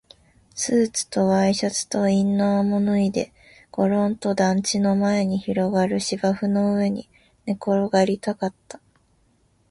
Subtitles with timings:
[0.55, 3.31] スーツとワイシャツとインナーも脱いで、
[3.69, 7.07] ごろんと団地の前に広がる芝生の上に
[7.45, 8.81] 寝転がりたかった